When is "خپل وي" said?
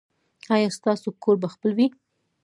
1.53-1.87